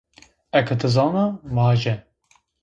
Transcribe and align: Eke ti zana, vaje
Eke 0.59 0.77
ti 0.83 0.91
zana, 0.95 1.27
vaje 1.59 1.95